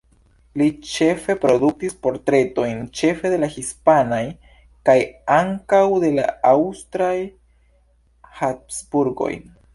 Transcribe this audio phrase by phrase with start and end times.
[0.59, 4.23] Li ĉefe produktis portretojn, ĉefe de la hispanaj,
[4.91, 4.97] kaj
[5.37, 7.13] ankaŭ de la aŭstraj,
[8.43, 9.33] Habsburgoj.